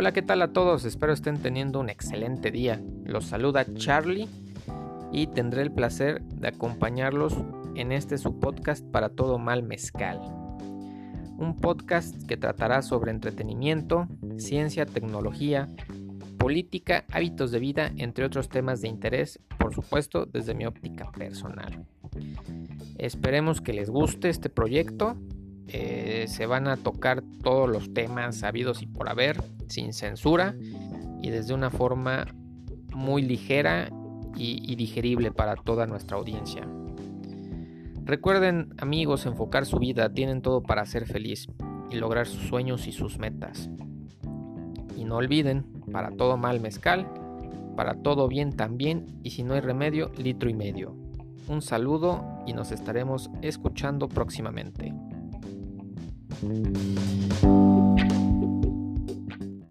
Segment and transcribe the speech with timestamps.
[0.00, 0.84] Hola, ¿qué tal a todos?
[0.84, 2.80] Espero estén teniendo un excelente día.
[3.04, 4.28] Los saluda Charlie
[5.10, 7.36] y tendré el placer de acompañarlos
[7.74, 10.20] en este su podcast para todo mal mezcal.
[11.36, 15.66] Un podcast que tratará sobre entretenimiento, ciencia, tecnología,
[16.38, 21.84] política, hábitos de vida, entre otros temas de interés, por supuesto, desde mi óptica personal.
[22.98, 25.16] Esperemos que les guste este proyecto.
[25.68, 30.54] Eh, se van a tocar todos los temas sabidos y por haber, sin censura
[31.20, 32.26] y desde una forma
[32.94, 33.90] muy ligera
[34.36, 36.66] y, y digerible para toda nuestra audiencia.
[38.04, 41.46] Recuerden amigos enfocar su vida, tienen todo para ser feliz
[41.90, 43.68] y lograr sus sueños y sus metas.
[44.96, 47.06] Y no olviden, para todo mal mezcal,
[47.76, 50.96] para todo bien también y si no hay remedio, litro y medio.
[51.48, 54.92] Un saludo y nos estaremos escuchando próximamente.
[56.40, 57.27] Bye.